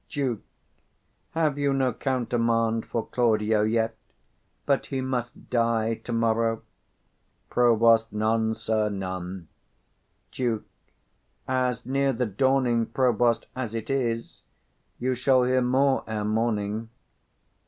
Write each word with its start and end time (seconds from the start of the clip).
Duke. 0.09 0.41
Have 1.35 1.59
you 1.59 1.73
no 1.73 1.93
countermand 1.93 2.87
for 2.87 3.05
Claudio 3.05 3.61
yet, 3.61 3.95
But 4.65 4.87
he 4.87 4.99
must 4.99 5.51
die 5.51 5.93
to 6.05 6.11
morrow? 6.11 6.63
Prov. 7.51 8.11
None, 8.11 8.55
sir, 8.55 8.89
none. 8.89 9.47
Duke. 10.31 10.65
As 11.47 11.85
near 11.85 12.13
the 12.13 12.25
dawning, 12.25 12.87
provost, 12.87 13.45
as 13.55 13.75
it 13.75 13.91
is, 13.91 14.41
90 14.99 15.05
You 15.05 15.13
shall 15.13 15.43
hear 15.43 15.61
more 15.61 16.03
ere 16.07 16.25
morning. 16.25 16.89